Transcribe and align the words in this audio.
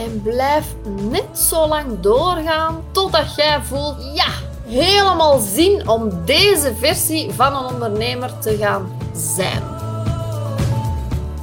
En 0.00 0.22
blijf 0.22 0.74
net 1.10 1.38
zo 1.38 1.68
lang 1.68 2.00
doorgaan 2.00 2.84
totdat 2.92 3.34
jij 3.34 3.60
voelt, 3.62 3.96
ja, 4.14 4.28
helemaal 4.66 5.38
zin 5.38 5.88
om 5.88 6.24
deze 6.24 6.74
versie 6.74 7.30
van 7.30 7.56
een 7.56 7.74
ondernemer 7.74 8.38
te 8.38 8.56
gaan 8.56 8.92
zijn. 9.14 9.62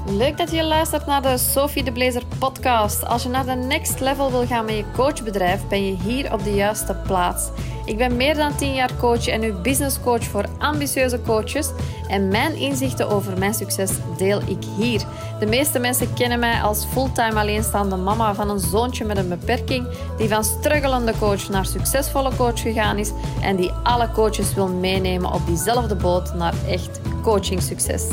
Leuk 0.09 0.37
dat 0.37 0.51
je 0.51 0.63
luistert 0.63 1.05
naar 1.05 1.21
de 1.21 1.37
Sophie 1.37 1.83
de 1.83 1.91
Blazer 1.91 2.23
podcast. 2.39 3.05
Als 3.05 3.23
je 3.23 3.29
naar 3.29 3.45
de 3.45 3.51
next 3.51 3.99
level 3.99 4.31
wil 4.31 4.45
gaan 4.45 4.65
met 4.65 4.75
je 4.75 4.85
coachbedrijf, 4.95 5.67
ben 5.67 5.85
je 5.85 5.95
hier 6.03 6.33
op 6.33 6.43
de 6.43 6.53
juiste 6.53 6.95
plaats. 6.95 7.49
Ik 7.87 7.97
ben 7.97 8.15
meer 8.15 8.35
dan 8.35 8.55
10 8.55 8.73
jaar 8.73 8.95
coach 8.99 9.27
en 9.27 9.41
uw 9.41 9.61
business 9.61 9.99
coach 10.03 10.23
voor 10.23 10.45
ambitieuze 10.57 11.21
coaches. 11.21 11.69
En 12.07 12.27
mijn 12.27 12.55
inzichten 12.55 13.09
over 13.09 13.37
mijn 13.37 13.53
succes 13.53 13.91
deel 14.17 14.41
ik 14.41 14.63
hier. 14.77 15.05
De 15.39 15.45
meeste 15.45 15.79
mensen 15.79 16.13
kennen 16.13 16.39
mij 16.39 16.61
als 16.61 16.85
fulltime 16.85 17.39
alleenstaande 17.39 17.95
mama 17.95 18.33
van 18.33 18.49
een 18.49 18.59
zoontje 18.59 19.05
met 19.05 19.17
een 19.17 19.29
beperking, 19.29 19.87
die 20.17 20.27
van 20.27 20.43
struggelende 20.43 21.13
coach 21.19 21.49
naar 21.49 21.65
succesvolle 21.65 22.35
coach 22.35 22.61
gegaan 22.61 22.97
is 22.97 23.11
en 23.41 23.55
die 23.55 23.71
alle 23.71 24.11
coaches 24.11 24.53
wil 24.53 24.67
meenemen 24.67 25.33
op 25.33 25.45
diezelfde 25.45 25.95
boot 25.95 26.33
naar 26.33 26.53
echt 26.67 26.99
coaching 27.21 27.61
succes. 27.61 28.03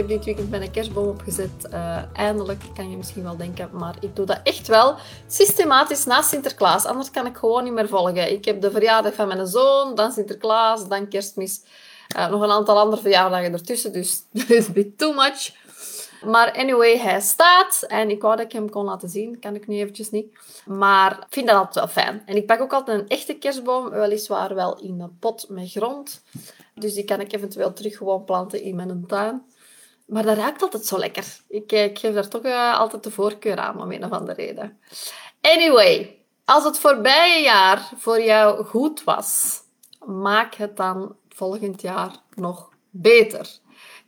Heb 0.00 0.08
dit 0.08 0.24
weekend 0.24 0.50
mijn 0.50 0.70
kerstboom 0.70 1.08
opgezet. 1.08 1.50
Uh, 1.72 2.02
eindelijk, 2.12 2.62
kan 2.74 2.90
je 2.90 2.96
misschien 2.96 3.22
wel 3.22 3.36
denken. 3.36 3.70
Maar 3.72 3.94
ik 4.00 4.16
doe 4.16 4.26
dat 4.26 4.40
echt 4.42 4.66
wel 4.66 4.96
systematisch 5.26 6.04
na 6.04 6.22
Sinterklaas. 6.22 6.84
Anders 6.84 7.10
kan 7.10 7.26
ik 7.26 7.36
gewoon 7.36 7.64
niet 7.64 7.72
meer 7.72 7.88
volgen. 7.88 8.32
Ik 8.32 8.44
heb 8.44 8.60
de 8.60 8.70
verjaardag 8.70 9.14
van 9.14 9.28
mijn 9.28 9.46
zoon, 9.46 9.94
dan 9.94 10.12
Sinterklaas, 10.12 10.88
dan 10.88 11.08
kerstmis. 11.08 11.62
Uh, 12.16 12.30
nog 12.30 12.42
een 12.42 12.50
aantal 12.50 12.78
andere 12.78 13.02
verjaardagen 13.02 13.52
ertussen. 13.52 13.92
Dus 13.92 14.22
het 14.32 14.50
is 14.50 14.72
bit 14.72 14.98
too 14.98 15.12
much. 15.12 15.52
Maar 16.24 16.52
anyway, 16.52 16.98
hij 16.98 17.20
staat. 17.20 17.84
En 17.88 18.10
ik 18.10 18.22
wou 18.22 18.36
dat 18.36 18.44
ik 18.44 18.52
hem 18.52 18.70
kon 18.70 18.84
laten 18.84 19.08
zien. 19.08 19.38
Kan 19.38 19.54
ik 19.54 19.66
nu 19.66 19.76
eventjes 19.76 20.10
niet. 20.10 20.38
Maar 20.66 21.12
ik 21.12 21.26
vind 21.28 21.46
dat 21.46 21.56
altijd 21.56 21.74
wel 21.74 22.04
fijn. 22.04 22.22
En 22.26 22.36
ik 22.36 22.46
pak 22.46 22.60
ook 22.60 22.72
altijd 22.72 23.00
een 23.00 23.08
echte 23.08 23.34
kerstboom. 23.34 23.90
Weliswaar 23.90 24.54
wel 24.54 24.80
in 24.80 25.00
een 25.00 25.16
pot 25.18 25.46
met 25.48 25.70
grond. 25.70 26.22
Dus 26.74 26.94
die 26.94 27.04
kan 27.04 27.20
ik 27.20 27.32
eventueel 27.32 27.72
terug 27.72 27.96
gewoon 27.96 28.24
planten 28.24 28.62
in 28.62 28.76
mijn 28.76 29.04
tuin. 29.06 29.42
Maar 30.10 30.22
dat 30.22 30.36
ruikt 30.36 30.62
altijd 30.62 30.86
zo 30.86 30.98
lekker. 30.98 31.24
Ik, 31.48 31.72
eh, 31.72 31.90
geef 31.94 32.14
daar 32.14 32.28
toch 32.28 32.44
uh, 32.44 32.78
altijd 32.78 33.02
de 33.02 33.10
voorkeur 33.10 33.58
aan, 33.58 33.80
om 33.80 33.92
een 33.92 34.04
of 34.04 34.10
andere 34.10 34.42
reden. 34.46 34.78
Anyway, 35.40 36.18
als 36.44 36.64
het 36.64 36.78
voorbije 36.78 37.42
jaar 37.42 37.90
voor 37.96 38.22
jou 38.22 38.64
goed 38.64 39.04
was, 39.04 39.60
maak 40.04 40.54
het 40.54 40.76
dan 40.76 41.16
volgend 41.28 41.82
jaar 41.82 42.10
nog 42.34 42.68
beter. 42.90 43.48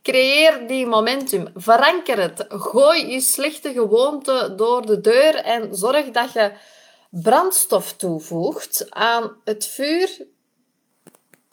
Creëer 0.02 0.66
die 0.66 0.86
momentum. 0.86 1.48
Veranker 1.54 2.20
het. 2.20 2.44
Gooi 2.48 3.06
je 3.06 3.20
slechte 3.20 3.72
gewoonte 3.72 4.52
door 4.56 4.86
de 4.86 5.00
deur 5.00 5.34
en 5.34 5.74
zorg 5.76 6.10
dat 6.10 6.32
je 6.32 6.52
brandstof 7.10 7.92
toevoegt 7.92 8.90
aan 8.90 9.36
het 9.44 9.66
vuur 9.66 10.26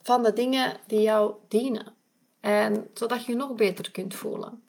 van 0.02 0.22
de 0.22 0.32
dingen 0.32 0.76
die 0.86 1.00
jou 1.00 1.34
dienen. 1.48 1.99
En 2.40 2.90
zodat 2.94 3.24
je 3.24 3.34
nog 3.34 3.54
beter 3.54 3.90
kunt 3.90 4.14
voelen. 4.14 4.62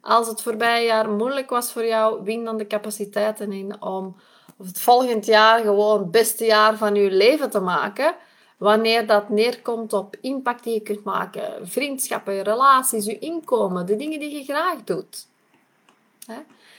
Als 0.00 0.28
het 0.28 0.42
voorbije 0.42 0.86
jaar 0.86 1.10
moeilijk 1.10 1.50
was 1.50 1.72
voor 1.72 1.84
jou, 1.84 2.24
win 2.24 2.44
dan 2.44 2.56
de 2.56 2.66
capaciteiten 2.66 3.52
in 3.52 3.82
om 3.82 4.16
het 4.58 4.80
volgend 4.80 5.26
jaar 5.26 5.60
gewoon 5.60 5.98
het 5.98 6.10
beste 6.10 6.44
jaar 6.44 6.76
van 6.76 6.94
je 6.94 7.10
leven 7.10 7.50
te 7.50 7.60
maken. 7.60 8.14
Wanneer 8.56 9.06
dat 9.06 9.28
neerkomt 9.28 9.92
op 9.92 10.16
impact 10.20 10.64
die 10.64 10.74
je 10.74 10.80
kunt 10.80 11.04
maken, 11.04 11.68
vriendschappen, 11.68 12.42
relaties, 12.42 13.04
je 13.04 13.18
inkomen, 13.18 13.86
de 13.86 13.96
dingen 13.96 14.20
die 14.20 14.34
je 14.36 14.44
graag 14.44 14.84
doet. 14.84 15.26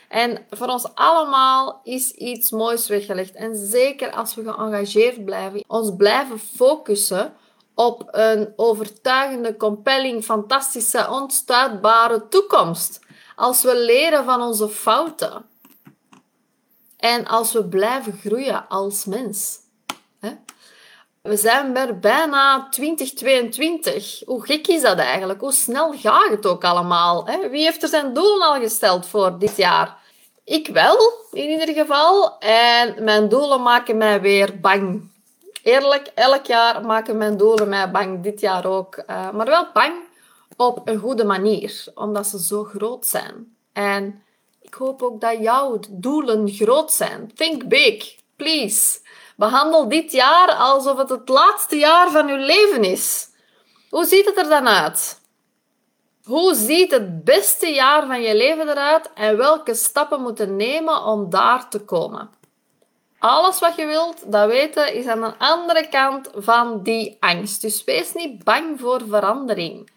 En 0.09 0.45
voor 0.49 0.67
ons 0.67 0.95
allemaal 0.95 1.81
is 1.83 2.11
iets 2.11 2.51
moois 2.51 2.87
weggelegd. 2.87 3.35
En 3.35 3.55
zeker 3.55 4.11
als 4.11 4.35
we 4.35 4.43
geëngageerd 4.43 5.25
blijven, 5.25 5.63
ons 5.67 5.95
blijven 5.97 6.39
focussen 6.39 7.33
op 7.75 8.07
een 8.11 8.53
overtuigende, 8.55 9.57
compelling, 9.57 10.23
fantastische, 10.23 11.07
onstuitbare 11.09 12.27
toekomst. 12.27 12.99
Als 13.35 13.63
we 13.63 13.77
leren 13.77 14.25
van 14.25 14.41
onze 14.41 14.69
fouten. 14.69 15.45
En 16.97 17.27
als 17.27 17.53
we 17.53 17.65
blijven 17.65 18.17
groeien 18.17 18.67
als 18.67 19.05
mens. 19.05 19.61
We 21.23 21.37
zijn 21.37 21.77
er 21.77 21.99
bijna 21.99 22.67
2022. 22.69 24.21
Hoe 24.25 24.45
gek 24.45 24.67
is 24.67 24.81
dat 24.81 24.97
eigenlijk? 24.97 25.41
Hoe 25.41 25.51
snel 25.51 25.93
gaat 25.93 26.29
het 26.29 26.45
ook 26.45 26.63
allemaal? 26.63 27.25
Wie 27.49 27.63
heeft 27.63 27.83
er 27.83 27.89
zijn 27.89 28.13
doelen 28.13 28.47
al 28.47 28.59
gesteld 28.59 29.07
voor 29.07 29.39
dit 29.39 29.57
jaar? 29.57 29.97
Ik 30.43 30.67
wel, 30.67 30.97
in 31.31 31.49
ieder 31.49 31.73
geval. 31.73 32.37
En 32.39 33.03
mijn 33.03 33.29
doelen 33.29 33.61
maken 33.61 33.97
mij 33.97 34.21
weer 34.21 34.59
bang. 34.59 35.11
Eerlijk, 35.63 36.11
elk 36.15 36.45
jaar 36.45 36.85
maken 36.85 37.17
mijn 37.17 37.37
doelen 37.37 37.69
mij 37.69 37.91
bang. 37.91 38.23
Dit 38.23 38.39
jaar 38.39 38.65
ook. 38.65 38.97
Uh, 38.97 39.31
maar 39.31 39.45
wel 39.45 39.67
bang 39.73 39.93
op 40.57 40.87
een 40.87 40.97
goede 40.97 41.23
manier, 41.23 41.85
omdat 41.95 42.27
ze 42.27 42.43
zo 42.43 42.63
groot 42.63 43.05
zijn. 43.05 43.55
En 43.73 44.23
ik 44.61 44.73
hoop 44.73 45.01
ook 45.01 45.21
dat 45.21 45.37
jouw 45.39 45.79
doelen 45.89 46.49
groot 46.49 46.91
zijn. 46.91 47.31
Think 47.35 47.67
big, 47.67 48.15
please. 48.35 48.99
Behandel 49.35 49.87
dit 49.87 50.11
jaar 50.11 50.51
alsof 50.51 50.97
het 50.97 51.09
het 51.09 51.29
laatste 51.29 51.75
jaar 51.75 52.11
van 52.11 52.27
je 52.27 52.37
leven 52.37 52.83
is. 52.83 53.27
Hoe 53.89 54.05
ziet 54.05 54.25
het 54.25 54.37
er 54.37 54.49
dan 54.49 54.67
uit? 54.67 55.21
Hoe 56.23 56.55
ziet 56.55 56.91
het 56.91 57.23
beste 57.23 57.67
jaar 57.67 58.07
van 58.07 58.21
je 58.21 58.35
leven 58.35 58.69
eruit 58.69 59.09
en 59.13 59.37
welke 59.37 59.75
stappen 59.75 60.21
moeten 60.21 60.55
nemen 60.55 61.03
om 61.03 61.29
daar 61.29 61.69
te 61.69 61.79
komen? 61.79 62.29
Alles 63.23 63.59
wat 63.59 63.75
je 63.75 63.85
wilt, 63.85 64.31
dat 64.31 64.47
weten, 64.49 64.93
is 64.93 65.07
aan 65.07 65.21
de 65.21 65.37
andere 65.37 65.87
kant 65.87 66.29
van 66.35 66.81
die 66.81 67.17
angst. 67.19 67.61
Dus 67.61 67.83
wees 67.83 68.13
niet 68.13 68.43
bang 68.43 68.79
voor 68.79 69.01
verandering. 69.07 69.89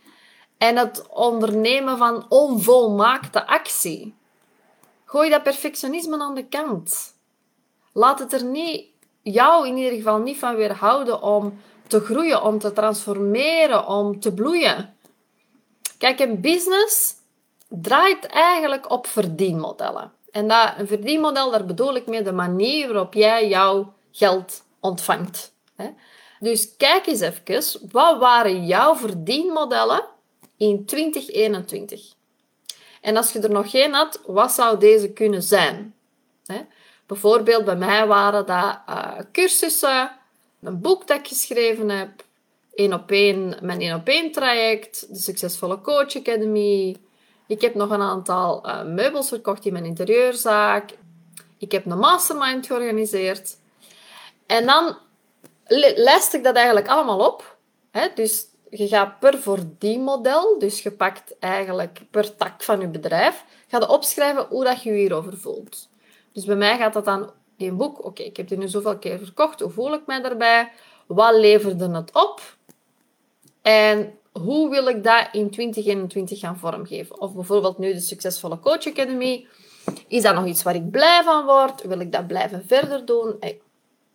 En 0.59 0.77
het 0.77 1.07
ondernemen 1.09 1.99
van 1.99 2.27
onvolmaakte 2.29 3.47
actie. 3.47 4.15
Gooi 5.05 5.31
dat 5.31 5.43
perfectionisme 5.43 6.19
aan 6.19 6.35
de 6.35 6.47
kant. 6.47 7.15
Laat 7.93 8.19
het 8.19 8.33
er 8.33 8.45
niet, 8.45 8.85
jou 9.23 9.69
in 9.69 9.77
ieder 9.77 9.97
geval 9.97 10.19
niet 10.19 10.39
van 10.39 10.57
weerhouden 10.57 11.23
om 11.23 11.61
te 11.87 12.01
groeien, 12.01 12.43
om 12.43 12.59
te 12.59 12.73
transformeren, 12.73 13.87
om 13.87 14.21
te 14.21 14.33
bloeien. 14.33 14.97
Kijk, 15.99 16.21
een 16.21 16.41
business 16.41 17.15
draait 17.69 18.27
eigenlijk 18.27 18.91
op 18.91 19.07
verdienmodellen. 19.07 20.13
En 20.37 20.49
dat, 20.49 20.73
een 20.79 20.87
verdienmodel, 20.87 21.51
daar 21.51 21.65
bedoel 21.65 21.95
ik 21.95 22.07
mee 22.07 22.23
de 22.23 22.33
manier 22.33 22.93
waarop 22.93 23.15
jij 23.15 23.49
jouw 23.49 23.95
geld 24.13 24.65
ontvangt. 24.81 25.53
Dus 26.41 26.77
kijk 26.77 27.07
eens 27.07 27.21
even, 27.21 27.89
wat 27.91 28.19
waren 28.19 28.67
jouw 28.67 28.97
verdienmodellen 28.97 30.05
in 30.57 30.85
2021? 30.85 32.15
En 33.01 33.17
als 33.17 33.33
je 33.33 33.41
er 33.41 33.51
nog 33.51 33.71
geen 33.71 33.93
had, 33.93 34.21
wat 34.27 34.53
zou 34.53 34.79
deze 34.79 35.13
kunnen 35.13 35.43
zijn? 35.43 35.95
Bijvoorbeeld 37.07 37.65
bij 37.65 37.77
mij 37.77 38.07
waren 38.07 38.47
dat 38.47 38.79
uh, 38.89 39.19
cursussen, 39.33 40.11
een 40.63 40.81
boek 40.81 41.07
dat 41.07 41.19
ik 41.19 41.27
geschreven 41.27 41.89
heb, 41.89 42.25
één 42.75 42.93
op 42.93 43.11
één, 43.11 43.57
mijn 43.63 43.81
één 43.81 43.95
op 43.95 44.09
één 44.09 44.33
traject, 44.33 45.07
de 45.09 45.21
Succesvolle 45.21 45.81
Coach 45.81 46.17
Academy, 46.17 46.97
ik 47.47 47.61
heb 47.61 47.75
nog 47.75 47.91
een 47.91 48.01
aantal 48.03 48.69
uh, 48.69 48.85
meubels 48.85 49.29
verkocht 49.29 49.65
in 49.65 49.73
mijn 49.73 49.85
interieurzaak. 49.85 50.97
Ik 51.59 51.73
heb 51.73 51.87
een 51.87 51.99
mastermind 51.99 52.67
georganiseerd. 52.67 53.57
En 54.47 54.67
dan 54.67 54.97
lijst 55.95 56.35
ik 56.35 56.45
dat 56.45 56.57
eigenlijk 56.57 56.89
allemaal 56.89 57.27
op. 57.27 57.57
Hè? 57.91 58.09
Dus 58.15 58.47
je 58.71 58.89
gaat 58.89 59.19
per 59.19 59.39
model, 59.99 60.59
dus 60.59 60.83
je 60.83 60.91
pakt 60.91 61.39
eigenlijk 61.39 62.01
per 62.11 62.37
tak 62.37 62.63
van 62.63 62.81
je 62.81 62.89
bedrijf, 62.89 63.45
ga 63.69 63.79
je 63.79 63.89
opschrijven 63.89 64.47
hoe 64.49 64.65
dat 64.65 64.83
je 64.83 64.91
je 64.91 64.97
hierover 64.97 65.37
voelt. 65.37 65.89
Dus 66.33 66.45
bij 66.45 66.57
mij 66.57 66.77
gaat 66.77 66.93
dat 66.93 67.05
dan 67.05 67.31
in 67.57 67.77
boek. 67.77 68.05
Oké, 68.05 68.23
ik 68.23 68.37
heb 68.37 68.49
die 68.49 68.59
nu 68.59 68.69
zoveel 68.69 68.99
keer 68.99 69.19
verkocht. 69.19 69.61
Hoe 69.61 69.71
voel 69.71 69.95
ik 69.95 70.07
mij 70.07 70.23
daarbij? 70.23 70.73
Wat 71.07 71.35
leverde 71.35 71.91
het 71.91 72.15
op? 72.15 72.41
En 73.63 74.19
hoe 74.43 74.71
wil 74.71 74.87
ik 74.87 75.05
dat 75.05 75.29
in 75.33 75.51
2021 75.51 76.39
gaan 76.39 76.59
vormgeven? 76.59 77.21
Of 77.21 77.35
bijvoorbeeld 77.35 77.79
nu 77.79 77.93
de 77.93 78.01
Succesvolle 78.01 78.61
Coach 78.61 78.87
Academy. 78.87 79.47
Is 80.09 80.23
dat 80.23 80.35
nog 80.35 80.47
iets 80.47 80.63
waar 80.63 80.75
ik 80.75 80.91
blij 80.91 81.23
van 81.25 81.45
word? 81.45 81.83
Wil 81.83 82.01
ik 82.01 82.13
dat 82.13 82.27
blijven 82.27 82.65
verder 82.67 83.05
doen? 83.05 83.39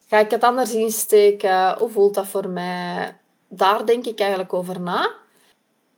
Ga 0.07 0.19
ik 0.19 0.31
het 0.31 0.43
anders 0.43 0.73
insteken? 0.73 1.77
Hoe 1.77 1.89
voelt 1.89 2.13
dat 2.13 2.27
voor 2.27 2.49
mij? 2.49 3.17
Daar 3.47 3.85
denk 3.85 4.05
ik 4.05 4.19
eigenlijk 4.19 4.53
over 4.53 4.81
na. 4.81 5.13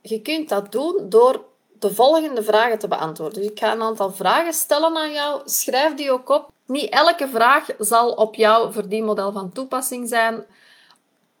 Je 0.00 0.20
kunt 0.20 0.48
dat 0.48 0.72
doen 0.72 1.06
door 1.08 1.44
de 1.78 1.94
volgende 1.94 2.42
vragen 2.42 2.78
te 2.78 2.88
beantwoorden. 2.88 3.42
Dus 3.42 3.50
ik 3.50 3.58
ga 3.58 3.72
een 3.72 3.82
aantal 3.82 4.12
vragen 4.12 4.52
stellen 4.52 4.96
aan 4.96 5.12
jou. 5.12 5.40
Schrijf 5.44 5.94
die 5.94 6.10
ook 6.10 6.28
op. 6.28 6.50
Niet 6.66 6.90
elke 6.90 7.28
vraag 7.28 7.66
zal 7.78 8.12
op 8.12 8.34
jouw 8.34 8.72
verdienmodel 8.72 9.32
van 9.32 9.52
toepassing 9.52 10.08
zijn. 10.08 10.44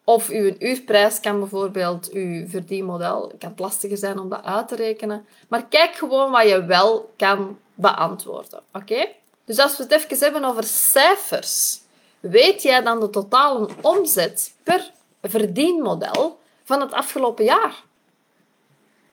Of 0.04 0.28
uw 0.28 0.54
uurprijs 0.58 1.20
kan 1.20 1.38
bijvoorbeeld 1.38 2.10
uw 2.10 2.48
verdienmodel. 2.48 3.28
Het 3.28 3.38
kan 3.38 3.52
lastiger 3.56 3.96
zijn 3.96 4.18
om 4.18 4.28
dat 4.28 4.44
uit 4.44 4.68
te 4.68 4.76
rekenen. 4.76 5.26
Maar 5.48 5.66
kijk 5.66 5.94
gewoon 5.94 6.30
wat 6.30 6.48
je 6.48 6.64
wel 6.64 7.12
kan 7.16 7.58
beantwoorden. 7.74 8.62
Oké? 8.72 9.06
Dus 9.44 9.58
als 9.58 9.76
we 9.76 9.82
het 9.82 9.92
even 9.92 10.18
hebben 10.18 10.44
over 10.44 10.64
cijfers. 10.64 11.80
Weet 12.20 12.62
jij 12.62 12.82
dan 12.82 13.00
de 13.00 13.10
totale 13.10 13.68
omzet 13.80 14.54
per 14.62 14.90
verdienmodel 15.22 16.38
van 16.64 16.80
het 16.80 16.92
afgelopen 16.92 17.44
jaar? 17.44 17.82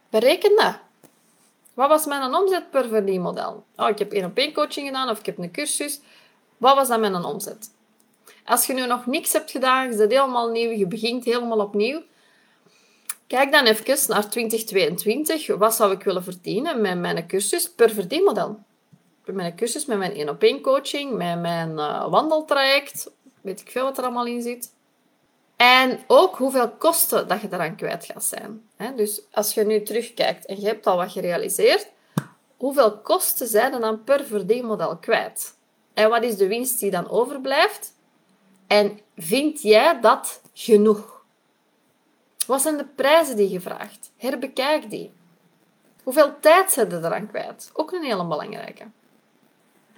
Bereken 0.09 0.55
dat. 0.55 0.75
Wat 1.73 1.89
was 1.89 2.05
mijn 2.05 2.33
omzet 2.35 2.71
per 2.71 2.87
verdienmodel? 2.87 3.63
Oh, 3.75 3.89
ik 3.89 3.99
heb 3.99 4.11
één 4.11 4.25
op 4.25 4.37
één 4.37 4.53
coaching 4.53 4.87
gedaan 4.87 5.09
of 5.09 5.19
ik 5.19 5.25
heb 5.25 5.37
een 5.37 5.51
cursus. 5.51 5.99
Wat 6.57 6.75
was 6.75 6.87
dan 6.87 6.99
mijn 6.99 7.15
omzet? 7.15 7.71
Als 8.45 8.65
je 8.65 8.73
nu 8.73 8.85
nog 8.85 9.05
niks 9.05 9.33
hebt 9.33 9.51
gedaan, 9.51 9.91
je 9.91 9.97
bent 9.97 10.11
helemaal 10.11 10.49
nieuw, 10.49 10.69
je 10.69 10.87
begint 10.87 11.25
helemaal 11.25 11.59
opnieuw. 11.59 12.01
Kijk 13.27 13.51
dan 13.51 13.65
even 13.65 14.07
naar 14.07 14.29
2022. 14.29 15.57
Wat 15.57 15.75
zou 15.75 15.91
ik 15.91 16.03
willen 16.03 16.23
verdienen 16.23 16.81
met 16.81 16.99
mijn 16.99 17.27
cursus 17.27 17.71
per 17.71 17.89
verdienmodel? 17.89 18.59
Met 19.25 19.35
mijn 19.35 19.55
cursus, 19.55 19.85
met 19.85 19.97
mijn 19.97 20.13
één 20.13 20.29
op 20.29 20.43
één 20.43 20.61
coaching, 20.61 21.17
met 21.17 21.39
mijn 21.39 21.71
uh, 21.71 22.09
wandeltraject. 22.09 23.11
Weet 23.41 23.59
ik 23.59 23.71
veel 23.71 23.83
wat 23.83 23.97
er 23.97 24.03
allemaal 24.03 24.25
in 24.25 24.41
zit. 24.41 24.73
En 25.55 25.99
ook 26.07 26.37
hoeveel 26.37 26.69
kosten 26.69 27.27
dat 27.27 27.41
je 27.41 27.47
eraan 27.51 27.75
kwijt 27.75 28.05
gaat 28.05 28.23
zijn. 28.23 28.69
Dus 28.95 29.21
als 29.31 29.53
je 29.53 29.65
nu 29.65 29.83
terugkijkt 29.83 30.45
en 30.45 30.61
je 30.61 30.67
hebt 30.67 30.87
al 30.87 30.97
wat 30.97 31.11
gerealiseerd, 31.11 31.87
hoeveel 32.57 32.97
kosten 32.97 33.47
zijn 33.47 33.73
er 33.73 33.79
dan 33.79 34.03
per 34.03 34.23
verdienmodel 34.23 34.97
kwijt? 34.97 35.55
En 35.93 36.09
wat 36.09 36.23
is 36.23 36.37
de 36.37 36.47
winst 36.47 36.79
die 36.79 36.91
dan 36.91 37.09
overblijft? 37.09 37.93
En 38.71 38.99
vind 39.17 39.61
jij 39.61 39.99
dat 39.99 40.41
genoeg? 40.53 41.23
Wat 42.47 42.61
zijn 42.61 42.77
de 42.77 42.85
prijzen 42.85 43.35
die 43.35 43.49
je 43.49 43.61
vraagt? 43.61 44.11
Herbekijk 44.17 44.89
die. 44.89 45.11
Hoeveel 46.03 46.39
tijd 46.39 46.71
zet 46.71 46.91
je 46.91 46.97
eraan 46.97 47.27
kwijt? 47.27 47.69
Ook 47.73 47.91
een 47.91 48.03
hele 48.03 48.25
belangrijke. 48.25 48.83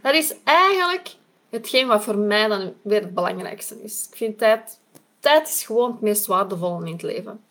Dat 0.02 0.14
is 0.14 0.36
eigenlijk 0.44 1.16
hetgeen 1.50 1.88
wat 1.88 2.04
voor 2.04 2.18
mij 2.18 2.48
dan 2.48 2.74
weer 2.82 3.02
het 3.02 3.14
belangrijkste 3.14 3.84
is. 3.84 4.08
Ik 4.10 4.18
vind 4.18 4.38
tijd 4.38 4.80
tijd 5.20 5.48
is 5.48 5.64
gewoon 5.64 5.92
het 5.92 6.02
meest 6.02 6.26
waardevolle 6.26 6.86
in 6.86 6.92
het 6.92 7.02
leven. 7.02 7.44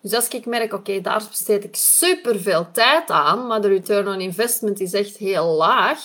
Dus 0.00 0.14
als 0.14 0.28
ik 0.28 0.46
merk, 0.46 0.72
oké, 0.72 1.00
daar 1.00 1.24
besteed 1.28 1.64
ik 1.64 1.76
superveel 1.76 2.70
tijd 2.70 3.10
aan, 3.10 3.46
maar 3.46 3.60
de 3.60 3.68
return 3.68 4.08
on 4.08 4.20
investment 4.20 4.80
is 4.80 4.92
echt 4.92 5.16
heel 5.16 5.46
laag, 5.46 6.00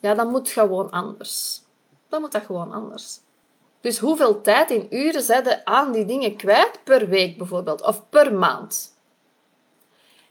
ja, 0.00 0.14
dan 0.14 0.28
moet 0.28 0.48
gewoon 0.48 0.90
anders. 0.90 1.60
Dan 2.08 2.20
moet 2.20 2.32
dat 2.32 2.44
gewoon 2.44 2.72
anders. 2.72 3.24
Dus 3.80 3.98
hoeveel 3.98 4.40
tijd 4.40 4.70
in 4.70 4.86
uren 4.90 5.22
zetten 5.22 5.66
aan 5.66 5.92
die 5.92 6.04
dingen 6.04 6.36
kwijt 6.36 6.80
per 6.84 7.08
week 7.08 7.38
bijvoorbeeld, 7.38 7.82
of 7.82 8.02
per 8.08 8.34
maand? 8.34 8.94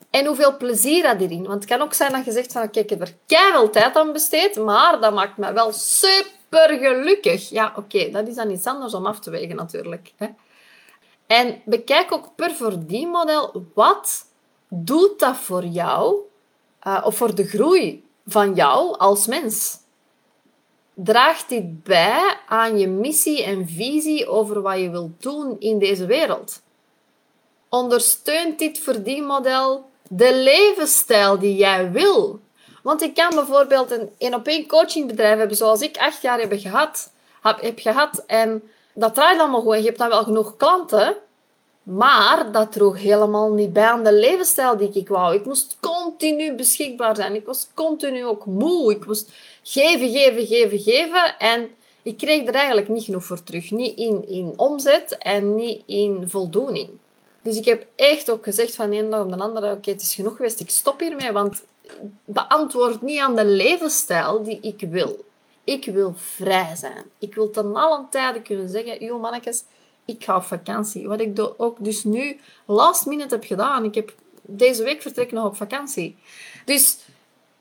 En 0.09 0.25
hoeveel 0.25 0.57
plezier 0.57 1.07
had 1.07 1.21
erin? 1.21 1.47
Want 1.47 1.53
het 1.53 1.65
kan 1.65 1.81
ook 1.81 1.93
zijn 1.93 2.11
dat 2.11 2.25
je 2.25 2.31
zegt 2.31 2.51
van, 2.51 2.63
oké, 2.63 2.79
ik 2.79 2.89
heb 2.89 3.01
er 3.01 3.15
keihard 3.25 3.73
tijd 3.73 3.95
aan 3.95 4.11
besteed, 4.11 4.55
maar 4.55 4.99
dat 4.99 5.13
maakt 5.13 5.37
me 5.37 5.53
wel 5.53 5.71
super 5.71 6.69
gelukkig. 6.69 7.49
Ja, 7.49 7.73
oké, 7.75 8.09
dat 8.09 8.27
is 8.27 8.35
dan 8.35 8.51
iets 8.51 8.65
anders 8.65 8.93
om 8.93 9.05
af 9.05 9.19
te 9.19 9.29
wegen 9.29 9.55
natuurlijk. 9.55 10.13
Hè. 10.15 10.27
En 11.27 11.61
bekijk 11.65 12.11
ook 12.11 12.35
per 12.35 12.51
verdienmodel, 12.51 13.65
wat 13.73 14.25
doet 14.67 15.19
dat 15.19 15.37
voor 15.37 15.65
jou, 15.65 16.17
uh, 16.87 17.01
of 17.05 17.17
voor 17.17 17.35
de 17.35 17.47
groei 17.47 18.05
van 18.25 18.53
jou 18.53 18.97
als 18.97 19.27
mens? 19.27 19.77
Draagt 20.97 21.49
dit 21.49 21.83
bij 21.83 22.37
aan 22.47 22.77
je 22.77 22.87
missie 22.87 23.43
en 23.43 23.67
visie 23.67 24.27
over 24.27 24.61
wat 24.61 24.79
je 24.79 24.89
wilt 24.89 25.21
doen 25.21 25.55
in 25.59 25.79
deze 25.79 26.05
wereld? 26.05 26.61
Ondersteunt 27.69 28.59
dit 28.59 28.79
verdienmodel 28.79 29.89
de 30.09 30.35
levensstijl 30.35 31.39
die 31.39 31.55
jij 31.55 31.91
wil? 31.91 32.39
Want 32.83 33.01
ik 33.01 33.13
kan 33.13 33.35
bijvoorbeeld 33.35 33.91
een 33.91 34.09
één-op-één 34.17 34.67
coachingbedrijf 34.67 35.37
hebben, 35.37 35.57
zoals 35.57 35.81
ik 35.81 35.97
acht 35.97 36.21
jaar 36.21 36.39
heb 36.39 36.53
gehad. 36.55 37.11
Heb, 37.41 37.61
heb 37.61 37.79
gehad 37.79 38.23
en 38.27 38.63
dat 38.93 39.13
draait 39.15 39.39
allemaal 39.39 39.61
goed. 39.61 39.77
Je 39.77 39.83
hebt 39.83 39.97
dan 39.97 40.09
wel 40.09 40.23
genoeg 40.23 40.57
klanten, 40.57 41.15
maar 41.83 42.51
dat 42.51 42.71
droeg 42.71 42.97
helemaal 42.97 43.51
niet 43.51 43.73
bij 43.73 43.85
aan 43.85 44.03
de 44.03 44.13
levensstijl 44.13 44.77
die 44.77 44.91
ik 44.93 45.07
wou. 45.07 45.35
Ik 45.35 45.45
moest 45.45 45.77
continu 45.79 46.53
beschikbaar 46.53 47.15
zijn. 47.15 47.35
Ik 47.35 47.45
was 47.45 47.67
continu 47.73 48.25
ook 48.25 48.45
moe. 48.45 48.91
Ik 48.91 49.05
moest 49.05 49.31
geven, 49.67 50.09
geven, 50.09 50.45
geven, 50.45 50.79
geven. 50.79 51.39
En 51.39 51.69
ik 52.01 52.17
kreeg 52.17 52.47
er 52.47 52.53
eigenlijk 52.53 52.87
niet 52.87 53.03
genoeg 53.03 53.23
voor 53.23 53.43
terug. 53.43 53.71
Niet 53.71 53.97
in, 53.97 54.27
in 54.27 54.53
omzet 54.55 55.17
en 55.17 55.55
niet 55.55 55.83
in 55.85 56.29
voldoening. 56.29 56.89
Dus 57.41 57.57
ik 57.57 57.65
heb 57.65 57.85
echt 57.95 58.31
ook 58.31 58.43
gezegd 58.43 58.75
van 58.75 58.89
de 58.89 58.95
ene 58.95 59.09
dag 59.09 59.23
op 59.23 59.29
de 59.29 59.37
andere, 59.37 59.71
oké, 59.71 59.91
het 59.91 60.01
is 60.01 60.15
genoeg 60.15 60.35
geweest, 60.35 60.59
ik 60.59 60.69
stop 60.69 60.99
hiermee, 60.99 61.31
want 61.31 61.63
beantwoord 62.25 63.01
niet 63.01 63.19
aan 63.19 63.35
de 63.35 63.45
levensstijl 63.45 64.43
die 64.43 64.59
ik 64.61 64.89
wil. 64.89 65.25
Ik 65.63 65.85
wil 65.85 66.13
vrij 66.15 66.75
zijn. 66.75 67.03
Ik 67.19 67.35
wil 67.35 67.49
ten 67.49 67.75
allen 67.75 68.07
tijde 68.09 68.41
kunnen 68.41 68.69
zeggen, 68.69 69.05
joh 69.05 69.21
mannetjes, 69.21 69.63
ik 70.05 70.23
ga 70.23 70.35
op 70.35 70.43
vakantie. 70.43 71.07
Wat 71.07 71.19
ik 71.19 71.53
ook 71.57 71.77
dus 71.79 72.03
nu 72.03 72.39
last 72.65 73.05
minute 73.05 73.35
heb 73.35 73.43
gedaan. 73.43 73.83
Ik 73.83 73.95
heb 73.95 74.13
deze 74.41 74.83
week 74.83 75.01
vertrek 75.01 75.31
nog 75.31 75.45
op 75.45 75.55
vakantie. 75.55 76.17
Dus 76.65 76.97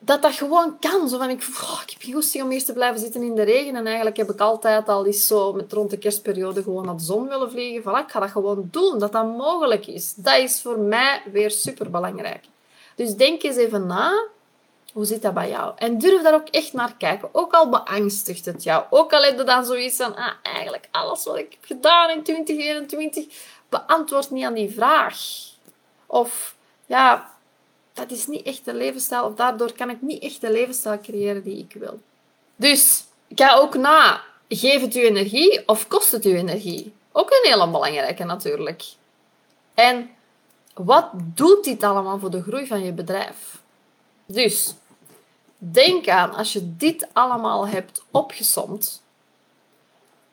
dat 0.05 0.23
dat 0.23 0.35
gewoon 0.35 0.79
kan. 0.79 1.09
Zo 1.09 1.19
van, 1.19 1.31
ik, 1.31 1.43
oh, 1.63 1.81
ik 1.83 1.91
heb 1.91 2.03
geen 2.03 2.13
goesting 2.13 2.45
om 2.45 2.51
eerst 2.51 2.67
te 2.67 2.73
blijven 2.73 3.01
zitten 3.01 3.23
in 3.23 3.35
de 3.35 3.43
regen. 3.43 3.77
En 3.77 3.87
eigenlijk 3.87 4.17
heb 4.17 4.31
ik 4.31 4.41
altijd 4.41 4.89
al 4.89 5.07
eens 5.07 5.27
zo 5.27 5.53
met 5.53 5.73
rond 5.73 5.91
de 5.91 5.99
kerstperiode 5.99 6.63
gewoon 6.63 6.85
naar 6.85 6.97
de 6.97 7.03
zon 7.03 7.29
willen 7.29 7.51
vliegen. 7.51 7.83
Voilà, 7.83 8.05
ik 8.05 8.11
ga 8.11 8.21
dat 8.21 8.31
gewoon 8.31 8.69
doen, 8.71 8.99
dat 8.99 9.13
dat 9.13 9.37
mogelijk 9.37 9.87
is. 9.87 10.15
Dat 10.15 10.39
is 10.39 10.61
voor 10.63 10.79
mij 10.79 11.23
weer 11.33 11.51
super 11.51 11.91
belangrijk. 11.91 12.45
Dus 12.95 13.15
denk 13.15 13.43
eens 13.43 13.57
even 13.57 13.87
na. 13.87 14.27
Hoe 14.93 15.05
zit 15.05 15.23
dat 15.23 15.35
bij 15.35 15.49
jou? 15.49 15.73
En 15.77 15.99
durf 15.99 16.23
daar 16.23 16.35
ook 16.35 16.49
echt 16.49 16.73
naar 16.73 16.97
kijken. 16.97 17.29
Ook 17.33 17.53
al 17.53 17.69
beangstigt 17.69 18.45
het 18.45 18.63
jou. 18.63 18.85
Ook 18.91 19.13
al 19.13 19.23
heb 19.23 19.39
je 19.39 19.45
dan 19.45 19.65
zoiets 19.65 19.97
van, 19.97 20.17
ah, 20.17 20.33
eigenlijk 20.43 20.89
alles 20.91 21.25
wat 21.25 21.37
ik 21.37 21.51
heb 21.51 21.65
gedaan 21.65 22.11
in 22.11 22.23
2021, 22.23 23.27
beantwoord 23.69 24.31
niet 24.31 24.45
aan 24.45 24.55
die 24.55 24.75
vraag. 24.75 25.17
Of, 26.07 26.55
ja, 26.87 27.34
dat 27.95 28.11
is 28.11 28.27
niet 28.27 28.47
echt 28.47 28.65
de 28.65 28.75
levensstijl. 28.75 29.25
Of 29.25 29.35
daardoor 29.35 29.73
kan 29.73 29.91
ik 29.91 30.03
niet 30.03 30.23
echt 30.23 30.41
de 30.41 30.51
levensstijl 30.51 31.01
creëren 31.01 31.43
die 31.43 31.59
ik 31.59 31.73
wil. 31.79 32.01
Dus, 32.57 33.05
ga 33.29 33.55
ook 33.55 33.75
na. 33.75 34.23
Geeft 34.49 34.85
het 34.85 34.95
u 34.95 35.05
energie 35.05 35.69
of 35.69 35.89
kost 35.89 36.13
het 36.13 36.25
u 36.25 36.37
energie? 36.37 36.93
Ook 37.13 37.31
een 37.31 37.51
hele 37.51 37.71
belangrijke 37.71 38.25
natuurlijk. 38.25 38.85
En 39.75 40.11
wat 40.75 41.11
doet 41.15 41.65
dit 41.65 41.83
allemaal 41.83 42.19
voor 42.19 42.31
de 42.31 42.43
groei 42.43 42.67
van 42.67 42.85
je 42.85 42.93
bedrijf? 42.93 43.63
Dus, 44.27 44.75
denk 45.59 46.09
aan, 46.09 46.35
als 46.35 46.53
je 46.53 46.77
dit 46.77 47.09
allemaal 47.13 47.69
hebt 47.69 48.05
opgesomd, 48.11 49.03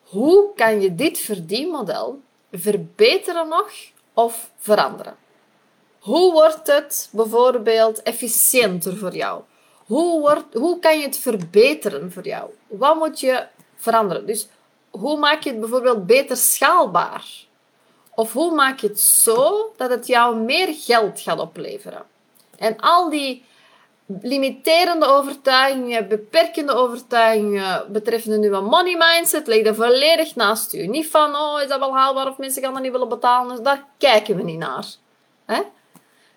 hoe 0.04 0.54
kan 0.56 0.82
je 0.82 0.96
dit 0.96 1.20
verdienmodel 1.20 2.22
verbeteren 2.52 3.48
nog 3.48 3.72
of 4.14 4.50
veranderen? 4.58 5.16
Hoe 6.02 6.32
wordt 6.32 6.68
het 6.68 7.10
bijvoorbeeld 7.12 8.02
efficiënter 8.02 8.98
voor 8.98 9.16
jou? 9.16 9.42
Hoe, 9.86 10.20
wordt, 10.20 10.54
hoe 10.54 10.80
kan 10.80 11.00
je 11.00 11.06
het 11.06 11.18
verbeteren 11.18 12.12
voor 12.12 12.26
jou? 12.26 12.50
Wat 12.68 12.96
moet 12.96 13.20
je 13.20 13.46
veranderen? 13.76 14.26
Dus 14.26 14.48
hoe 14.90 15.18
maak 15.18 15.42
je 15.42 15.50
het 15.50 15.60
bijvoorbeeld 15.60 16.06
beter 16.06 16.38
schaalbaar? 16.38 17.26
Of 18.16 18.34
hoe 18.34 18.56
maak 18.56 18.80
je 18.80 18.88
het 18.88 19.00
zo 19.00 19.72
dat 19.78 19.90
het 19.90 20.08
jou 20.08 20.36
meer 20.36 20.74
geld 20.74 21.20
gaat 21.20 21.40
opleveren? 21.40 22.04
En 22.58 22.80
al 22.80 23.10
die 23.10 23.46
limiterende 24.22 25.06
overtuigingen, 25.06 26.08
beperkende 26.08 26.74
overtuigingen 26.74 27.92
betreffende 27.92 28.38
nieuwe 28.38 28.62
money 28.62 28.96
mindset 28.98 29.48
liggen 29.48 29.76
volledig 29.76 30.36
naast 30.36 30.74
u. 30.74 30.88
Niet 30.88 31.08
van, 31.08 31.36
oh, 31.36 31.62
is 31.62 31.68
dat 31.68 31.80
wel 31.80 31.96
haalbaar 31.96 32.28
of 32.28 32.38
mensen 32.38 32.64
gaan 32.64 32.74
dat 32.74 32.82
niet 32.82 32.92
willen 32.92 33.10
betalen. 33.10 33.56
Dus 33.56 33.66
daar 33.66 33.86
kijken 33.98 34.36
we 34.36 34.44
niet 34.44 34.60
naar. 34.60 34.86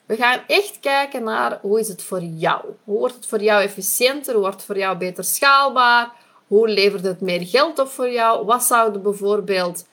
We 0.06 0.16
gaan 0.16 0.40
echt 0.46 0.80
kijken 0.80 1.24
naar 1.24 1.58
hoe 1.62 1.80
is 1.80 1.88
het 1.88 2.02
voor 2.02 2.22
jou? 2.22 2.64
Hoe 2.84 2.98
wordt 2.98 3.14
het 3.14 3.26
voor 3.26 3.42
jou 3.42 3.62
efficiënter? 3.62 4.32
Hoe 4.32 4.42
wordt 4.42 4.56
het 4.56 4.64
voor 4.64 4.78
jou 4.78 4.96
beter 4.96 5.24
schaalbaar? 5.24 6.12
Hoe 6.46 6.68
levert 6.68 7.04
het 7.04 7.20
meer 7.20 7.46
geld 7.46 7.78
op 7.78 7.88
voor 7.88 8.10
jou? 8.10 8.44
Wat 8.44 8.62
zouden 8.62 9.02
bijvoorbeeld 9.02 9.84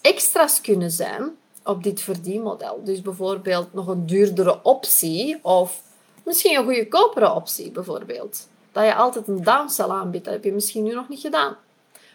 extra's 0.00 0.60
kunnen 0.60 0.90
zijn 0.90 1.36
op 1.64 1.82
dit 1.82 2.00
verdienmodel. 2.00 2.80
Dus 2.84 3.02
bijvoorbeeld 3.02 3.74
nog 3.74 3.86
een 3.86 4.06
duurdere 4.06 4.62
optie 4.62 5.38
of 5.42 5.82
misschien 6.24 6.58
een 6.58 6.74
goedkopere 6.74 7.32
optie 7.32 7.70
bijvoorbeeld. 7.70 8.48
Dat 8.72 8.84
je 8.84 8.94
altijd 8.94 9.28
een 9.28 9.42
downsell 9.42 9.88
aanbiedt, 9.88 10.24
dat 10.24 10.34
heb 10.34 10.44
je 10.44 10.52
misschien 10.52 10.84
nu 10.84 10.94
nog 10.94 11.08
niet 11.08 11.20
gedaan. 11.20 11.56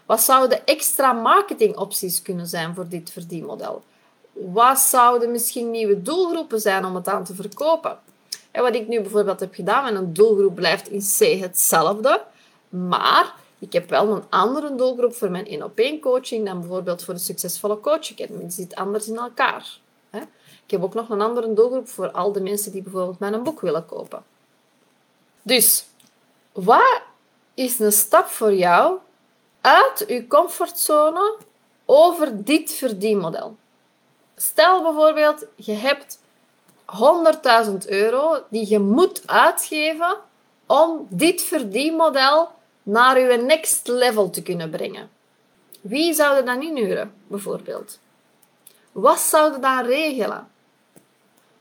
Wat 0.06 0.22
zouden 0.22 0.66
extra 0.66 1.14
marketingopties 1.14 2.22
kunnen 2.22 2.48
zijn 2.48 2.76
voor 2.76 2.88
dit 2.88 3.12
verdienmodel? 3.12 3.84
Wat 4.34 4.80
zouden 4.80 5.32
misschien 5.32 5.72
nieuwe 5.72 6.02
doelgroepen 6.02 6.60
zijn 6.60 6.86
om 6.86 6.96
het 6.96 7.08
aan 7.08 7.24
te 7.24 7.36
verkopen? 7.36 8.00
En 8.52 8.62
wat 8.62 8.76
ik 8.76 8.88
nu 8.88 9.02
bijvoorbeeld 9.02 9.40
heb 9.40 9.54
gedaan, 9.54 9.94
mijn 9.94 10.14
doelgroep 10.14 10.56
blijft 10.56 10.90
in 10.90 11.00
C 11.00 11.40
hetzelfde, 11.42 12.24
maar 12.70 13.36
Ik 13.64 13.74
heb 13.74 13.90
wel 13.90 14.10
een 14.10 14.24
andere 14.30 14.76
doelgroep 14.76 15.14
voor 15.14 15.32
mijn 15.32 15.48
1 15.48 15.64
op 15.64 15.78
1 15.78 16.00
coaching 16.00 16.46
dan 16.46 16.60
bijvoorbeeld 16.60 17.04
voor 17.04 17.14
de 17.14 17.20
Succesvolle 17.20 17.80
Coach 17.80 18.12
Academy. 18.12 18.40
Die 18.40 18.52
zit 18.52 18.76
anders 18.76 19.08
in 19.08 19.18
elkaar. 19.18 19.80
Ik 20.66 20.72
heb 20.72 20.84
ook 20.84 20.94
nog 20.94 21.10
een 21.10 21.22
andere 21.22 21.54
doelgroep 21.54 21.88
voor 21.88 22.12
al 22.12 22.32
de 22.32 22.42
mensen 22.42 22.72
die 22.72 22.82
bijvoorbeeld 22.82 23.20
mijn 23.20 23.44
boek 23.44 23.62
willen 23.62 23.86
kopen. 23.86 24.24
Dus, 25.42 25.86
wat 26.52 27.02
is 27.54 27.80
een 27.80 27.92
stap 27.92 28.26
voor 28.26 28.54
jou 28.54 28.98
uit 29.62 30.06
je 30.08 30.28
comfortzone 30.28 31.36
over 31.86 32.44
dit 32.44 32.72
verdienmodel? 32.72 33.56
Stel 34.36 34.82
bijvoorbeeld, 34.82 35.46
je 35.56 35.74
hebt 35.74 36.20
100.000 37.66 37.74
euro 37.86 38.44
die 38.50 38.70
je 38.70 38.80
moet 38.80 39.28
uitgeven 39.28 40.18
om 40.66 41.08
dit 41.10 41.42
verdienmodel 41.42 42.50
naar 42.84 43.20
je 43.20 43.38
next 43.38 43.88
level 43.88 44.30
te 44.30 44.42
kunnen 44.42 44.70
brengen. 44.70 45.10
Wie 45.82 46.14
zou 46.14 46.38
er 46.38 46.46
dan 46.46 46.62
inhuren, 46.62 47.14
bijvoorbeeld? 47.28 48.00
Wat 48.92 49.20
zou 49.20 49.54
je 49.54 49.60
dan 49.60 49.86
regelen? 49.86 50.48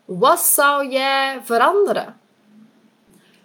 Wat 0.04 0.40
zou 0.40 0.88
jij 0.88 1.40
veranderen? 1.44 2.20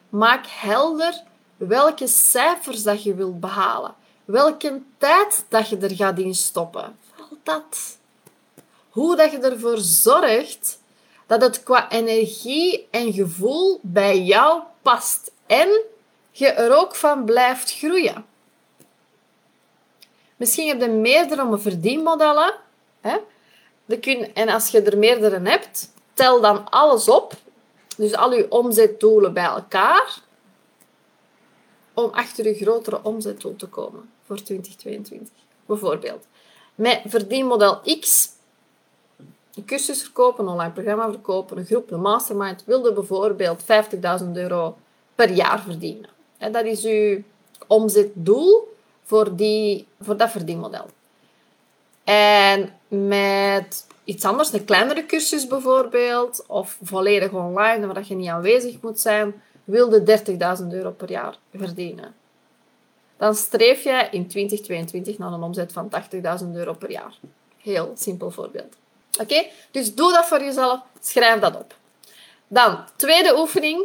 Maak 0.09 0.45
helder 0.47 1.23
welke 1.57 2.07
cijfers 2.07 2.83
dat 2.83 3.03
je 3.03 3.15
wilt 3.15 3.39
behalen. 3.39 3.95
Welke 4.25 4.81
tijd 4.97 5.45
dat 5.49 5.69
je 5.69 5.77
er 5.77 5.95
gaat 5.95 6.19
in 6.19 6.35
stoppen. 6.35 6.97
Al 7.17 7.37
dat. 7.43 7.96
Hoe 8.97 9.15
dat 9.15 9.31
je 9.31 9.37
ervoor 9.37 9.77
zorgt 9.77 10.79
dat 11.25 11.41
het 11.41 11.63
qua 11.63 11.91
energie 11.91 12.87
en 12.91 13.13
gevoel 13.13 13.79
bij 13.81 14.21
jou 14.21 14.61
past. 14.81 15.31
En 15.45 15.81
je 16.31 16.47
er 16.47 16.77
ook 16.77 16.95
van 16.95 17.25
blijft 17.25 17.73
groeien. 17.73 18.25
Misschien 20.35 20.67
heb 20.67 20.81
je 20.81 20.87
meerdere 20.87 21.57
verdienmodellen. 21.57 22.53
Hè? 23.01 23.17
En 24.33 24.49
als 24.49 24.69
je 24.69 24.81
er 24.81 24.97
meerdere 24.97 25.39
hebt, 25.49 25.91
tel 26.13 26.41
dan 26.41 26.69
alles 26.69 27.09
op. 27.09 27.33
Dus 27.97 28.15
al 28.15 28.33
je 28.33 28.51
omzetdoelen 28.51 29.33
bij 29.33 29.45
elkaar. 29.45 30.19
Om 31.93 32.09
achter 32.11 32.45
je 32.45 32.53
grotere 32.53 32.99
omzetdoel 33.03 33.55
te 33.55 33.67
komen 33.67 34.11
voor 34.25 34.41
2022. 34.43 35.33
Bijvoorbeeld. 35.65 36.25
Met 36.75 37.01
verdienmodel 37.05 37.81
X 37.99 38.35
een 39.57 39.65
cursus 39.65 40.01
verkopen, 40.01 40.43
een 40.43 40.51
online 40.51 40.71
programma 40.71 41.09
verkopen, 41.09 41.57
een 41.57 41.65
groep, 41.65 41.91
een 41.91 42.01
mastermind, 42.01 42.63
wilde 42.65 42.93
bijvoorbeeld 42.93 43.61
50.000 43.61 44.31
euro 44.33 44.77
per 45.15 45.31
jaar 45.31 45.61
verdienen. 45.61 46.09
Dat 46.51 46.65
is 46.65 46.85
uw 46.85 47.21
omzetdoel 47.67 48.75
voor, 49.03 49.35
die, 49.35 49.87
voor 50.01 50.17
dat 50.17 50.29
verdienmodel. 50.29 50.85
En 52.03 52.73
met 52.87 53.87
iets 54.03 54.25
anders, 54.25 54.53
een 54.53 54.65
kleinere 54.65 55.05
cursus 55.05 55.47
bijvoorbeeld, 55.47 56.43
of 56.47 56.77
volledig 56.83 57.31
online, 57.31 57.87
waar 57.87 58.03
je 58.07 58.15
niet 58.15 58.29
aanwezig 58.29 58.81
moet 58.81 58.99
zijn, 58.99 59.41
wilde 59.63 60.19
30.000 60.61 60.67
euro 60.69 60.91
per 60.91 61.09
jaar 61.09 61.37
verdienen. 61.55 62.15
Dan 63.17 63.35
streef 63.35 63.83
je 63.83 64.07
in 64.11 64.27
2022 64.27 65.17
naar 65.17 65.31
een 65.31 65.43
omzet 65.43 65.71
van 65.71 65.89
80.000 66.43 66.47
euro 66.53 66.73
per 66.73 66.91
jaar. 66.91 67.17
Heel 67.57 67.91
simpel 67.95 68.31
voorbeeld. 68.31 68.75
Oké? 69.19 69.45
Dus 69.71 69.95
doe 69.95 70.11
dat 70.11 70.25
voor 70.25 70.43
jezelf. 70.43 70.79
Schrijf 71.01 71.39
dat 71.39 71.55
op. 71.55 71.75
Dan, 72.47 72.79
tweede 72.95 73.37
oefening. 73.39 73.81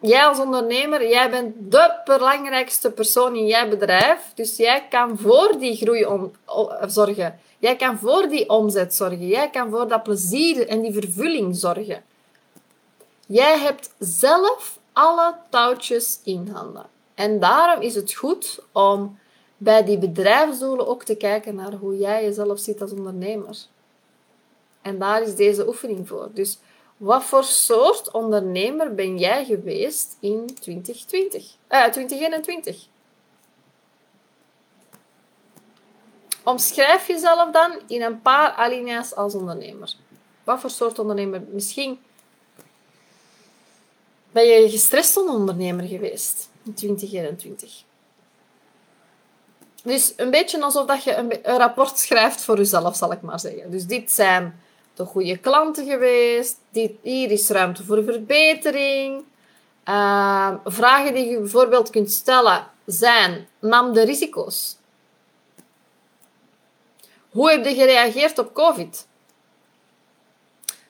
Jij 0.00 0.26
als 0.26 0.38
ondernemer, 0.38 1.08
jij 1.08 1.30
bent 1.30 1.54
de 1.58 2.00
belangrijkste 2.04 2.90
persoon 2.90 3.36
in 3.36 3.46
jouw 3.46 3.68
bedrijf. 3.68 4.18
Dus 4.34 4.56
jij 4.56 4.86
kan 4.90 5.18
voor 5.18 5.58
die 5.58 5.76
groei 5.76 6.06
zorgen. 6.86 7.40
Jij 7.58 7.76
kan 7.76 7.98
voor 7.98 8.28
die 8.28 8.48
omzet 8.48 8.94
zorgen. 8.94 9.26
Jij 9.26 9.50
kan 9.50 9.70
voor 9.70 9.88
dat 9.88 10.02
plezier 10.02 10.68
en 10.68 10.80
die 10.80 10.92
vervulling 10.92 11.56
zorgen. 11.56 12.04
Jij 13.26 13.58
hebt 13.58 13.90
zelf 13.98 14.78
alle 14.92 15.34
touwtjes 15.50 16.20
in 16.24 16.48
handen. 16.52 16.86
En 17.14 17.40
daarom 17.40 17.82
is 17.82 17.94
het 17.94 18.12
goed 18.12 18.58
om 18.72 19.18
bij 19.56 19.84
die 19.84 19.98
bedrijfsdoelen 19.98 20.88
ook 20.88 21.04
te 21.04 21.14
kijken 21.14 21.54
naar 21.54 21.72
hoe 21.72 21.98
jij 21.98 22.24
jezelf 22.24 22.58
ziet 22.58 22.80
als 22.80 22.90
ondernemer. 22.90 23.56
En 24.86 24.98
daar 24.98 25.22
is 25.22 25.34
deze 25.34 25.66
oefening 25.66 26.08
voor. 26.08 26.28
Dus 26.32 26.58
wat 26.96 27.24
voor 27.24 27.44
soort 27.44 28.10
ondernemer 28.10 28.94
ben 28.94 29.18
jij 29.18 29.44
geweest 29.44 30.16
in 30.20 30.46
2020? 30.60 31.44
Uh, 31.70 31.84
2021? 31.84 32.86
Omschrijf 36.44 37.06
jezelf 37.06 37.50
dan 37.50 37.78
in 37.86 38.02
een 38.02 38.22
paar 38.22 38.52
alinea's 38.52 39.14
als 39.14 39.34
ondernemer. 39.34 39.94
Wat 40.44 40.60
voor 40.60 40.70
soort 40.70 40.98
ondernemer? 40.98 41.42
Misschien 41.50 42.00
ben 44.30 44.44
je 44.46 44.70
gestrest 44.70 45.16
ondernemer 45.16 45.84
geweest 45.84 46.48
in 46.62 46.74
2021. 46.74 47.82
Dus 49.82 50.12
een 50.16 50.30
beetje 50.30 50.62
alsof 50.62 50.86
dat 50.86 51.04
je 51.04 51.14
een, 51.14 51.38
een 51.42 51.58
rapport 51.58 51.98
schrijft 51.98 52.40
voor 52.40 52.56
jezelf, 52.56 52.96
zal 52.96 53.12
ik 53.12 53.20
maar 53.20 53.40
zeggen. 53.40 53.70
Dus 53.70 53.86
dit 53.86 54.12
zijn 54.12 54.60
de 54.96 55.04
goede 55.04 55.36
klanten 55.36 55.86
geweest. 55.86 56.56
Dit, 56.70 56.92
hier 57.02 57.30
is 57.30 57.48
ruimte 57.48 57.84
voor 57.84 58.04
verbetering. 58.04 59.24
Ehm, 59.84 60.56
vragen 60.64 61.14
die 61.14 61.30
je 61.30 61.38
bijvoorbeeld 61.38 61.90
kunt 61.90 62.10
stellen 62.10 62.66
zijn: 62.84 63.48
nam 63.58 63.92
de 63.92 64.04
risico's. 64.04 64.76
Hoe 67.30 67.50
heb 67.50 67.64
je 67.64 67.74
gereageerd 67.74 68.38
op 68.38 68.54
COVID? 68.54 69.06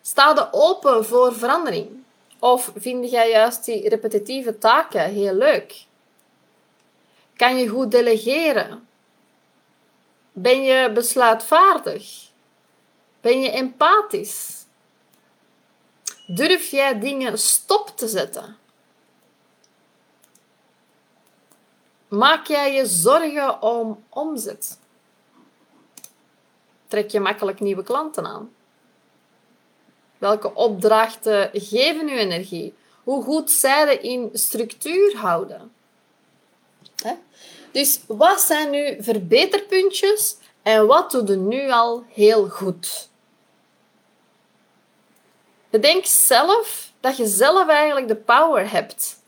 Sta 0.02 0.32
je 0.34 0.48
open 0.50 1.04
voor 1.04 1.34
verandering? 1.34 2.04
Of 2.38 2.72
vind 2.76 3.10
jij 3.10 3.30
juist 3.30 3.64
die 3.64 3.88
repetitieve 3.88 4.58
taken 4.58 5.00
heel 5.00 5.34
leuk? 5.34 5.84
Kan 7.36 7.56
je 7.56 7.68
goed 7.68 7.90
delegeren? 7.90 8.88
Ben 10.32 10.62
je 10.62 10.90
besluitvaardig? 10.92 12.25
Ben 13.26 13.40
je 13.40 13.50
empathisch? 13.50 14.64
Durf 16.26 16.71
jij 16.71 16.99
dingen 16.99 17.38
stop 17.38 17.92
te 17.97 18.09
zetten? 18.09 18.56
Maak 22.09 22.47
jij 22.47 22.75
je 22.75 22.87
zorgen 22.87 23.62
om 23.62 24.04
omzet? 24.09 24.78
Trek 26.88 27.11
je 27.11 27.21
makkelijk 27.21 27.61
nieuwe 27.61 27.83
klanten 27.83 28.26
aan? 28.26 28.54
Welke 30.18 30.54
opdrachten 30.54 31.50
geven 31.52 32.09
u 32.09 32.18
energie? 32.18 32.75
Hoe 33.04 33.23
goed 33.23 33.50
zij 33.50 33.97
in 33.97 34.30
structuur 34.33 35.16
houden? 35.16 35.73
Dus 37.73 38.00
wat 38.06 38.40
zijn 38.40 38.71
nu 38.71 39.02
verbeterpuntjes 39.02 40.37
en 40.62 40.87
wat 40.87 41.11
doe 41.11 41.26
je 41.26 41.37
nu 41.37 41.71
al 41.71 42.04
heel 42.09 42.49
goed? 42.49 43.14
Bedenk 45.76 46.06
zelf 46.06 46.92
dat 47.00 47.16
je 47.16 47.26
zelf 47.26 47.68
eigenlijk 47.68 48.09
de 48.09 48.16
power 48.16 48.71
hebt 48.71 49.23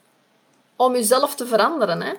om 0.77 0.93
jezelf 0.93 1.35
te 1.35 1.47
veranderen. 1.47 2.03
Hè? 2.03 2.13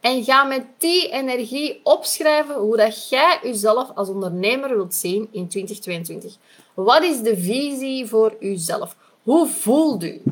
En 0.00 0.24
ga 0.24 0.44
met 0.44 0.64
die 0.78 1.08
energie 1.08 1.80
opschrijven 1.82 2.54
hoe 2.54 2.76
dat 2.76 3.08
jij 3.08 3.38
jezelf 3.42 3.90
als 3.94 4.08
ondernemer 4.08 4.68
wilt 4.68 4.94
zien 4.94 5.28
in 5.30 5.48
2022. 5.48 6.36
Wat 6.74 7.02
is 7.02 7.20
de 7.20 7.36
visie 7.36 8.06
voor 8.06 8.36
jezelf? 8.40 8.96
Hoe 9.22 9.48
voelt 9.48 10.04
u? 10.04 10.22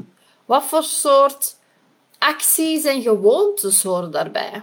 Wat 0.44 0.64
voor 0.64 0.82
soort 0.82 1.56
acties 2.18 2.84
en 2.84 3.02
gewoontes 3.02 3.82
horen 3.82 4.10
daarbij? 4.10 4.62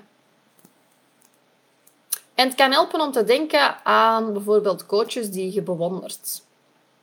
En 2.34 2.48
het 2.48 2.56
kan 2.56 2.72
helpen 2.72 3.02
om 3.02 3.12
te 3.12 3.24
denken 3.24 3.86
aan 3.86 4.34
bijvoorbeeld 4.34 4.86
coaches 4.86 5.30
die 5.32 5.54
je 5.54 5.62
bewondert. 5.62 6.44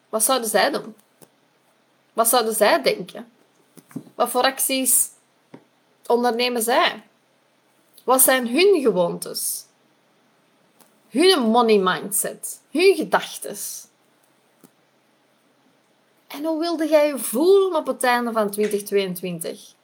Wat 0.08 0.22
zouden 0.22 0.48
zij 0.48 0.70
doen? 0.70 0.94
Wat 2.20 2.28
zouden 2.28 2.54
zij 2.54 2.82
denken? 2.82 3.32
Wat 4.14 4.30
voor 4.30 4.42
acties 4.42 5.08
ondernemen 6.06 6.62
zij? 6.62 7.02
Wat 8.04 8.20
zijn 8.20 8.48
hun 8.48 8.80
gewoontes? 8.80 9.64
Hun 11.08 11.40
money 11.40 11.78
mindset? 11.78 12.60
Hun 12.70 12.94
gedachten? 12.94 13.56
En 16.26 16.44
hoe 16.44 16.58
wilde 16.58 16.88
jij 16.88 17.06
je 17.06 17.18
voelen 17.18 17.74
op 17.74 17.86
het 17.86 18.02
einde 18.02 18.32
van 18.32 18.50
2022? 18.50 19.74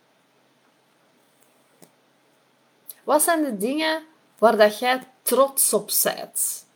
Wat 3.05 3.23
zijn 3.23 3.45
de 3.45 3.57
dingen 3.57 4.05
waar 4.39 4.57
dat 4.57 4.79
jij 4.79 5.09
trots 5.23 5.73
op 5.73 5.91
bent? 6.03 6.67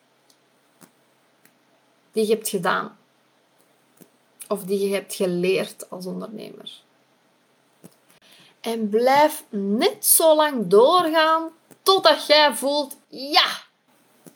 Die 2.12 2.26
je 2.26 2.34
hebt 2.34 2.48
gedaan 2.48 2.98
of 4.50 4.62
die 4.62 4.88
je 4.88 4.94
hebt 4.94 5.14
geleerd 5.14 5.90
als 5.90 6.06
ondernemer. 6.06 6.70
En 8.60 8.88
blijf 8.88 9.44
net 9.50 10.06
zo 10.06 10.36
lang 10.36 10.66
doorgaan 10.66 11.48
totdat 11.82 12.26
jij 12.26 12.54
voelt, 12.54 12.96
ja, 13.08 13.46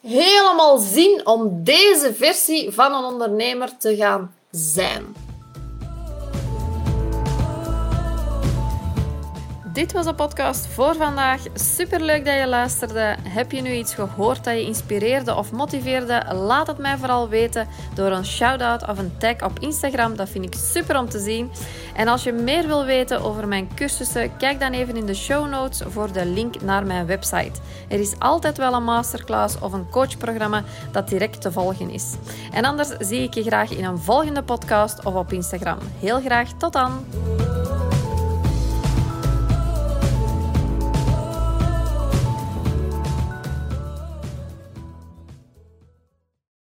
helemaal 0.00 0.78
zin 0.78 1.26
om 1.26 1.64
deze 1.64 2.14
versie 2.14 2.71
van 2.71 2.94
een 2.94 3.04
ondernemer 3.04 3.76
te 3.76 3.97
gaan 3.97 4.35
zijn. 4.50 5.24
Dit 9.75 9.93
was 9.93 10.04
de 10.04 10.14
podcast 10.14 10.66
voor 10.66 10.95
vandaag. 10.95 11.40
Super 11.54 12.00
leuk 12.00 12.25
dat 12.25 12.35
je 12.35 12.47
luisterde. 12.47 13.16
Heb 13.23 13.52
je 13.52 13.61
nu 13.61 13.73
iets 13.73 13.95
gehoord 13.95 14.45
dat 14.45 14.54
je 14.54 14.62
inspireerde 14.62 15.35
of 15.35 15.52
motiveerde? 15.52 16.25
Laat 16.33 16.66
het 16.66 16.78
mij 16.78 16.97
vooral 16.97 17.28
weten 17.28 17.69
door 17.95 18.11
een 18.11 18.25
shout-out 18.26 18.88
of 18.88 18.99
een 18.99 19.12
tag 19.19 19.43
op 19.43 19.59
Instagram. 19.59 20.16
Dat 20.16 20.28
vind 20.28 20.45
ik 20.45 20.54
super 20.54 20.99
om 20.99 21.09
te 21.09 21.19
zien. 21.19 21.50
En 21.95 22.09
als 22.09 22.23
je 22.23 22.33
meer 22.33 22.66
wil 22.66 22.85
weten 22.85 23.23
over 23.23 23.49
mijn 23.49 23.69
cursussen, 23.75 24.37
kijk 24.37 24.61
dan 24.61 24.73
even 24.73 24.97
in 24.97 25.07
de 25.07 25.14
show 25.14 25.49
notes 25.49 25.83
voor 25.88 26.12
de 26.12 26.26
link 26.26 26.62
naar 26.62 26.87
mijn 26.87 27.07
website. 27.07 27.61
Er 27.88 28.00
is 28.00 28.14
altijd 28.19 28.57
wel 28.57 28.75
een 28.75 28.85
masterclass 28.85 29.59
of 29.59 29.73
een 29.73 29.90
coachprogramma 29.90 30.64
dat 30.93 31.09
direct 31.09 31.40
te 31.40 31.52
volgen 31.52 31.90
is. 31.90 32.12
En 32.52 32.64
anders 32.64 32.88
zie 32.99 33.23
ik 33.23 33.35
je 33.35 33.43
graag 33.43 33.71
in 33.71 33.85
een 33.85 33.99
volgende 33.99 34.43
podcast 34.43 35.04
of 35.04 35.14
op 35.14 35.33
Instagram. 35.33 35.78
Heel 36.00 36.21
graag 36.21 36.49
tot 36.59 36.73
dan! 36.73 37.54